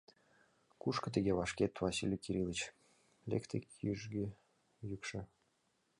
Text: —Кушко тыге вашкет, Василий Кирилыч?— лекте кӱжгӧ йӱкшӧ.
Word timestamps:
—Кушко 0.81 1.07
тыге 1.15 1.31
вашкет, 1.39 1.73
Василий 1.85 2.21
Кирилыч?— 2.23 2.59
лекте 3.29 3.57
кӱжгӧ 3.75 4.25
йӱкшӧ. 4.89 5.21